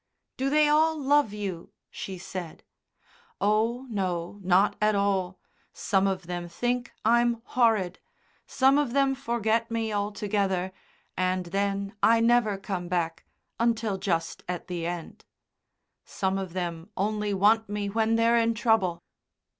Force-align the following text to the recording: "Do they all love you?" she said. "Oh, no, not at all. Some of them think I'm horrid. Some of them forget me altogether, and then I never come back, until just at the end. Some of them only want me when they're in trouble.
"Do 0.35 0.49
they 0.49 0.67
all 0.67 0.99
love 0.99 1.31
you?" 1.31 1.73
she 1.91 2.17
said. 2.17 2.63
"Oh, 3.39 3.85
no, 3.87 4.39
not 4.41 4.75
at 4.81 4.95
all. 4.95 5.37
Some 5.73 6.07
of 6.07 6.25
them 6.25 6.49
think 6.49 6.91
I'm 7.05 7.43
horrid. 7.45 7.99
Some 8.47 8.79
of 8.79 8.93
them 8.93 9.13
forget 9.13 9.69
me 9.69 9.93
altogether, 9.93 10.71
and 11.15 11.45
then 11.45 11.93
I 12.01 12.19
never 12.19 12.57
come 12.57 12.87
back, 12.87 13.25
until 13.59 13.99
just 13.99 14.41
at 14.47 14.65
the 14.67 14.87
end. 14.87 15.23
Some 16.03 16.39
of 16.39 16.53
them 16.53 16.89
only 16.97 17.31
want 17.35 17.69
me 17.69 17.87
when 17.87 18.15
they're 18.15 18.37
in 18.39 18.55
trouble. 18.55 19.03